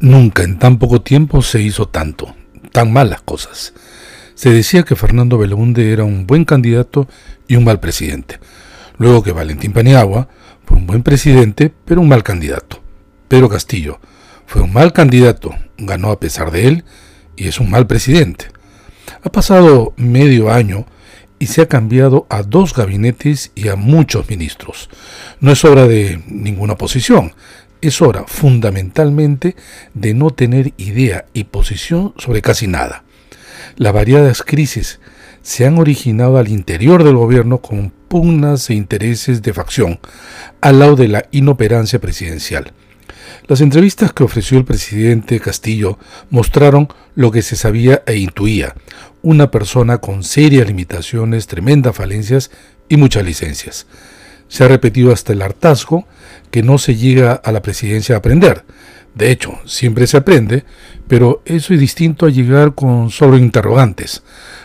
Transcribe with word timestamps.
Nunca 0.00 0.44
en 0.44 0.58
tan 0.58 0.78
poco 0.78 1.02
tiempo 1.02 1.42
se 1.42 1.60
hizo 1.60 1.88
tanto, 1.88 2.34
tan 2.70 2.92
malas 2.92 3.20
cosas. 3.22 3.74
Se 4.36 4.50
decía 4.50 4.84
que 4.84 4.94
Fernando 4.94 5.38
Belaunde 5.38 5.92
era 5.92 6.04
un 6.04 6.24
buen 6.24 6.44
candidato 6.44 7.08
y 7.48 7.56
un 7.56 7.64
mal 7.64 7.80
presidente. 7.80 8.38
Luego 8.96 9.24
que 9.24 9.32
Valentín 9.32 9.72
Paniagua 9.72 10.28
fue 10.64 10.76
un 10.76 10.86
buen 10.86 11.02
presidente, 11.02 11.72
pero 11.84 12.00
un 12.00 12.08
mal 12.08 12.22
candidato. 12.22 12.80
Pedro 13.26 13.48
Castillo 13.48 13.98
fue 14.46 14.62
un 14.62 14.72
mal 14.72 14.92
candidato, 14.92 15.54
ganó 15.76 16.12
a 16.12 16.20
pesar 16.20 16.52
de 16.52 16.68
él 16.68 16.84
y 17.36 17.48
es 17.48 17.58
un 17.58 17.68
mal 17.68 17.88
presidente. 17.88 18.46
Ha 19.24 19.32
pasado 19.32 19.94
medio 19.96 20.52
año 20.52 20.86
y 21.40 21.46
se 21.46 21.62
ha 21.62 21.66
cambiado 21.66 22.26
a 22.30 22.42
dos 22.42 22.72
gabinetes 22.72 23.50
y 23.56 23.68
a 23.68 23.74
muchos 23.74 24.28
ministros. 24.28 24.90
No 25.40 25.50
es 25.50 25.64
obra 25.64 25.88
de 25.88 26.22
ninguna 26.28 26.74
oposición, 26.74 27.32
es 27.80 28.02
hora 28.02 28.24
fundamentalmente 28.26 29.56
de 29.94 30.14
no 30.14 30.30
tener 30.30 30.72
idea 30.76 31.26
y 31.32 31.44
posición 31.44 32.14
sobre 32.18 32.42
casi 32.42 32.66
nada. 32.66 33.04
Las 33.76 33.92
variadas 33.92 34.42
crisis 34.42 35.00
se 35.42 35.66
han 35.66 35.78
originado 35.78 36.36
al 36.38 36.48
interior 36.48 37.04
del 37.04 37.16
gobierno 37.16 37.58
con 37.58 37.90
pugnas 38.08 38.70
e 38.70 38.74
intereses 38.74 39.42
de 39.42 39.52
facción, 39.52 40.00
al 40.60 40.78
lado 40.78 40.96
de 40.96 41.08
la 41.08 41.24
inoperancia 41.30 41.98
presidencial. 42.00 42.72
Las 43.46 43.60
entrevistas 43.60 44.12
que 44.12 44.24
ofreció 44.24 44.58
el 44.58 44.64
presidente 44.64 45.40
Castillo 45.40 45.98
mostraron 46.30 46.88
lo 47.14 47.30
que 47.30 47.42
se 47.42 47.56
sabía 47.56 48.02
e 48.06 48.16
intuía, 48.16 48.74
una 49.22 49.50
persona 49.50 49.98
con 49.98 50.22
serias 50.22 50.66
limitaciones, 50.66 51.46
tremendas 51.46 51.96
falencias 51.96 52.50
y 52.88 52.96
muchas 52.96 53.24
licencias. 53.24 53.86
Se 54.48 54.64
ha 54.64 54.68
repetido 54.68 55.12
hasta 55.12 55.32
el 55.32 55.42
hartazgo 55.42 56.06
que 56.50 56.62
no 56.62 56.78
se 56.78 56.96
llega 56.96 57.32
a 57.32 57.52
la 57.52 57.62
presidencia 57.62 58.14
a 58.14 58.18
aprender. 58.18 58.64
De 59.14 59.30
hecho, 59.30 59.58
siempre 59.64 60.06
se 60.06 60.16
aprende, 60.16 60.64
pero 61.08 61.42
eso 61.44 61.74
es 61.74 61.80
distinto 61.80 62.26
a 62.26 62.30
llegar 62.30 62.74
con 62.74 63.10
solo 63.10 63.36
interrogantes. 63.36 64.22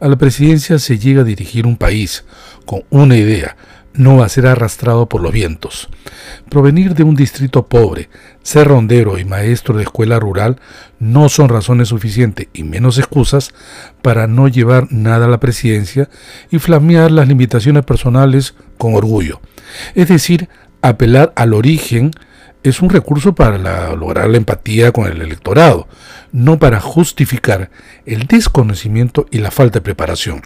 A 0.00 0.08
la 0.08 0.16
presidencia 0.16 0.78
se 0.78 0.98
llega 0.98 1.22
a 1.22 1.24
dirigir 1.24 1.66
un 1.66 1.76
país 1.76 2.24
con 2.66 2.82
una 2.90 3.16
idea, 3.16 3.56
no 3.94 4.22
a 4.22 4.28
ser 4.28 4.46
arrastrado 4.46 5.08
por 5.08 5.22
los 5.22 5.32
vientos. 5.32 5.88
Provenir 6.50 6.94
de 6.94 7.04
un 7.04 7.14
distrito 7.14 7.66
pobre, 7.66 8.10
ser 8.42 8.68
rondero 8.68 9.18
y 9.18 9.24
maestro 9.24 9.76
de 9.76 9.84
escuela 9.84 10.18
rural 10.18 10.60
no 10.98 11.28
son 11.28 11.48
razones 11.48 11.88
suficientes 11.88 12.48
y 12.52 12.64
menos 12.64 12.98
excusas 12.98 13.54
para 14.02 14.26
no 14.26 14.48
llevar 14.48 14.88
nada 14.90 15.26
a 15.26 15.28
la 15.28 15.40
presidencia 15.40 16.08
y 16.50 16.58
flamear 16.58 17.10
las 17.10 17.28
limitaciones 17.28 17.84
personales 17.84 18.54
con 18.76 18.94
orgullo. 18.94 19.40
Es 19.94 20.08
decir, 20.08 20.48
apelar 20.82 21.32
al 21.36 21.54
origen 21.54 22.10
es 22.64 22.80
un 22.80 22.88
recurso 22.88 23.34
para 23.34 23.94
lograr 23.94 24.28
la 24.30 24.38
empatía 24.38 24.90
con 24.90 25.06
el 25.06 25.20
electorado, 25.20 25.86
no 26.32 26.58
para 26.58 26.80
justificar 26.80 27.70
el 28.06 28.26
desconocimiento 28.26 29.26
y 29.30 29.38
la 29.38 29.50
falta 29.50 29.78
de 29.78 29.82
preparación. 29.82 30.40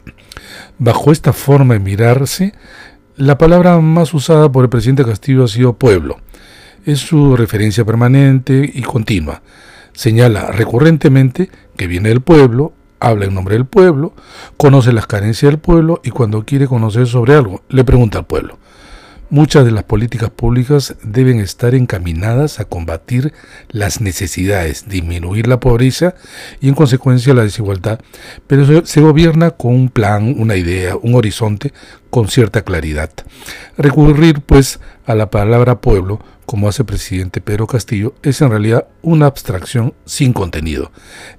Bajo 0.78 1.12
esta 1.12 1.32
forma 1.32 1.74
de 1.74 1.80
mirarse, 1.80 2.54
la 3.16 3.38
palabra 3.38 3.78
más 3.78 4.12
usada 4.14 4.50
por 4.50 4.64
el 4.64 4.68
presidente 4.68 5.04
Castillo 5.04 5.44
ha 5.44 5.48
sido 5.48 5.78
pueblo. 5.78 6.18
Es 6.84 6.98
su 6.98 7.36
referencia 7.36 7.84
permanente 7.84 8.68
y 8.74 8.82
continua. 8.82 9.42
Señala 9.92 10.50
recurrentemente 10.50 11.50
que 11.76 11.86
viene 11.86 12.08
del 12.08 12.20
pueblo, 12.20 12.72
habla 12.98 13.26
en 13.26 13.34
nombre 13.34 13.54
del 13.54 13.66
pueblo, 13.66 14.12
conoce 14.56 14.92
las 14.92 15.06
carencias 15.06 15.52
del 15.52 15.60
pueblo 15.60 16.00
y 16.02 16.10
cuando 16.10 16.44
quiere 16.44 16.66
conocer 16.66 17.06
sobre 17.06 17.34
algo, 17.34 17.62
le 17.68 17.84
pregunta 17.84 18.18
al 18.18 18.26
pueblo. 18.26 18.58
Muchas 19.30 19.66
de 19.66 19.72
las 19.72 19.84
políticas 19.84 20.30
públicas 20.30 20.96
deben 21.02 21.38
estar 21.40 21.74
encaminadas 21.74 22.60
a 22.60 22.64
combatir 22.64 23.34
las 23.68 24.00
necesidades, 24.00 24.88
disminuir 24.88 25.48
la 25.48 25.60
pobreza 25.60 26.14
y 26.62 26.68
en 26.68 26.74
consecuencia 26.74 27.34
la 27.34 27.42
desigualdad, 27.42 28.00
pero 28.46 28.86
se 28.86 29.00
gobierna 29.02 29.50
con 29.50 29.74
un 29.74 29.90
plan, 29.90 30.34
una 30.38 30.56
idea, 30.56 30.96
un 30.96 31.14
horizonte 31.14 31.74
con 32.10 32.28
cierta 32.28 32.62
claridad. 32.62 33.10
Recurrir 33.76 34.40
pues 34.40 34.80
a 35.06 35.14
la 35.14 35.30
palabra 35.30 35.80
pueblo, 35.80 36.20
como 36.46 36.68
hace 36.68 36.84
presidente 36.84 37.40
Pedro 37.40 37.66
Castillo, 37.66 38.14
es 38.22 38.40
en 38.40 38.50
realidad 38.50 38.88
una 39.02 39.26
abstracción 39.26 39.94
sin 40.04 40.32
contenido. 40.32 40.90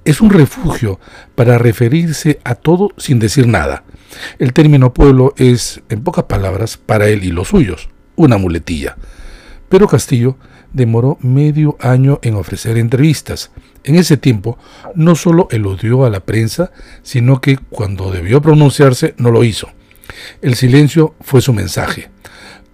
Es 0.04 0.20
un 0.20 0.30
refugio 0.30 1.00
para 1.34 1.58
referirse 1.58 2.38
a 2.44 2.54
todo 2.54 2.90
sin 2.96 3.18
decir 3.18 3.46
nada. 3.46 3.84
El 4.38 4.52
término 4.52 4.92
pueblo 4.94 5.34
es, 5.36 5.82
en 5.88 6.02
pocas 6.02 6.24
palabras, 6.24 6.76
para 6.76 7.08
él 7.08 7.24
y 7.24 7.32
los 7.32 7.48
suyos, 7.48 7.88
una 8.16 8.38
muletilla. 8.38 8.96
Pero 9.68 9.88
Castillo 9.88 10.36
demoró 10.72 11.18
medio 11.20 11.76
año 11.80 12.18
en 12.22 12.34
ofrecer 12.34 12.76
entrevistas. 12.76 13.50
En 13.82 13.96
ese 13.96 14.16
tiempo 14.16 14.58
no 14.94 15.14
solo 15.14 15.48
eludió 15.50 16.04
a 16.04 16.10
la 16.10 16.20
prensa, 16.20 16.70
sino 17.02 17.40
que 17.40 17.56
cuando 17.56 18.10
debió 18.10 18.40
pronunciarse 18.40 19.14
no 19.16 19.30
lo 19.30 19.44
hizo. 19.44 19.68
El 20.42 20.54
silencio 20.54 21.14
fue 21.20 21.40
su 21.40 21.52
mensaje. 21.52 22.10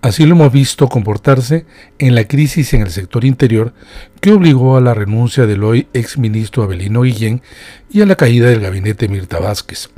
Así 0.03 0.25
lo 0.25 0.37
hemos 0.37 0.53
visto 0.53 0.89
comportarse 0.89 1.67
en 1.99 2.15
la 2.15 2.29
crisis 2.29 2.75
en 2.75 2.83
el 2.83 2.91
sector 2.91 3.25
interior 3.25 3.73
que 4.21 4.31
obligó 4.31 4.77
a 4.77 4.81
la 4.81 4.95
renuncia 4.95 5.47
del 5.47 5.65
hoy 5.65 5.89
exministro 5.95 6.63
Abelino 6.63 7.03
Guillén 7.03 7.43
y 7.91 8.03
a 8.03 8.07
la 8.07 8.15
caída 8.15 8.49
del 8.49 8.61
gabinete 8.61 9.09
Mirta 9.09 9.41
Vázquez. 9.41 9.91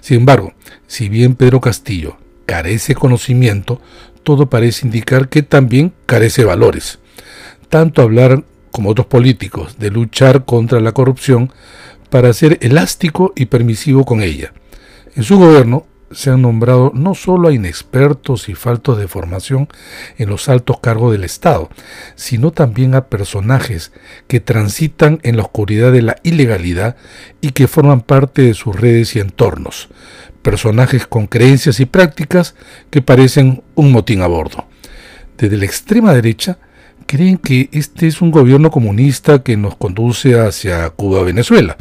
Sin 0.00 0.18
embargo, 0.18 0.54
si 0.86 1.08
bien 1.08 1.34
Pedro 1.34 1.60
Castillo 1.60 2.16
carece 2.46 2.94
conocimiento, 2.94 3.82
todo 4.22 4.48
parece 4.48 4.86
indicar 4.86 5.28
que 5.28 5.42
también 5.42 5.92
carece 6.06 6.44
valores. 6.44 6.98
Tanto 7.68 8.02
hablar 8.02 8.44
como 8.70 8.90
otros 8.90 9.08
políticos 9.08 9.78
de 9.78 9.90
luchar 9.90 10.44
contra 10.44 10.80
la 10.80 10.92
corrupción 10.92 11.52
para 12.08 12.32
ser 12.32 12.58
elástico 12.62 13.32
y 13.36 13.46
permisivo 13.46 14.04
con 14.04 14.22
ella. 14.22 14.52
En 15.16 15.22
su 15.22 15.38
gobierno 15.38 15.86
se 16.10 16.30
han 16.30 16.42
nombrado 16.42 16.90
no 16.94 17.14
solo 17.14 17.48
a 17.48 17.52
inexpertos 17.52 18.48
y 18.48 18.54
faltos 18.54 18.98
de 18.98 19.08
formación 19.08 19.68
en 20.18 20.28
los 20.28 20.48
altos 20.48 20.80
cargos 20.80 21.12
del 21.12 21.24
Estado, 21.24 21.70
sino 22.16 22.50
también 22.50 22.94
a 22.94 23.06
personajes 23.06 23.92
que 24.26 24.40
transitan 24.40 25.20
en 25.22 25.36
la 25.36 25.42
oscuridad 25.42 25.92
de 25.92 26.02
la 26.02 26.16
ilegalidad 26.22 26.96
y 27.40 27.50
que 27.52 27.68
forman 27.68 28.00
parte 28.00 28.42
de 28.42 28.54
sus 28.54 28.74
redes 28.74 29.14
y 29.14 29.20
entornos, 29.20 29.88
personajes 30.42 31.06
con 31.06 31.26
creencias 31.26 31.80
y 31.80 31.86
prácticas 31.86 32.54
que 32.90 33.02
parecen 33.02 33.62
un 33.74 33.92
motín 33.92 34.22
a 34.22 34.26
bordo. 34.26 34.66
Desde 35.38 35.56
la 35.56 35.64
extrema 35.64 36.12
derecha, 36.12 36.58
creen 37.10 37.38
que 37.38 37.68
este 37.72 38.06
es 38.06 38.22
un 38.22 38.30
gobierno 38.30 38.70
comunista 38.70 39.42
que 39.42 39.56
nos 39.56 39.74
conduce 39.74 40.38
hacia 40.38 40.90
Cuba-Venezuela. 40.90 41.76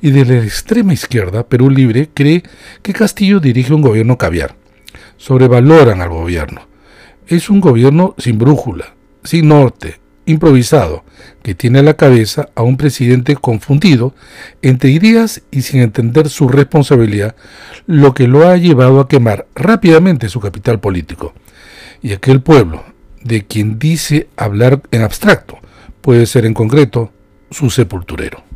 Y 0.00 0.10
de 0.10 0.24
la 0.24 0.42
extrema 0.42 0.94
izquierda, 0.94 1.46
Perú 1.46 1.68
Libre 1.68 2.08
cree 2.14 2.44
que 2.80 2.94
Castillo 2.94 3.40
dirige 3.40 3.74
un 3.74 3.82
gobierno 3.82 4.16
caviar. 4.16 4.56
Sobrevaloran 5.18 6.00
al 6.00 6.08
gobierno. 6.08 6.66
Es 7.26 7.50
un 7.50 7.60
gobierno 7.60 8.14
sin 8.16 8.38
brújula, 8.38 8.94
sin 9.22 9.48
norte, 9.48 10.00
improvisado, 10.24 11.04
que 11.42 11.54
tiene 11.54 11.80
a 11.80 11.82
la 11.82 11.98
cabeza 11.98 12.48
a 12.54 12.62
un 12.62 12.78
presidente 12.78 13.36
confundido 13.36 14.14
entre 14.62 14.88
ideas 14.88 15.42
y 15.50 15.60
sin 15.60 15.82
entender 15.82 16.30
su 16.30 16.48
responsabilidad, 16.48 17.36
lo 17.86 18.14
que 18.14 18.26
lo 18.26 18.48
ha 18.48 18.56
llevado 18.56 19.00
a 19.00 19.08
quemar 19.08 19.46
rápidamente 19.54 20.30
su 20.30 20.40
capital 20.40 20.80
político. 20.80 21.34
Y 22.00 22.14
aquel 22.14 22.40
pueblo, 22.40 22.82
de 23.22 23.44
quien 23.44 23.78
dice 23.78 24.28
hablar 24.36 24.82
en 24.90 25.02
abstracto, 25.02 25.58
puede 26.00 26.26
ser 26.26 26.46
en 26.46 26.54
concreto 26.54 27.12
su 27.50 27.70
sepulturero. 27.70 28.49